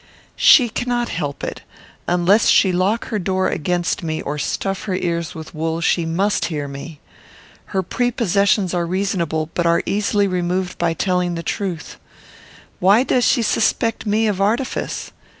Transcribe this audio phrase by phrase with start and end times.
[0.41, 1.61] "She cannot help it.
[2.07, 6.45] Unless she lock her door against me, or stuff her ears with wool, she must
[6.45, 6.99] hear me.
[7.65, 11.97] Her prepossessions are reasonable, but are easily removed by telling the truth.
[12.79, 15.11] Why does she suspect me of artifice?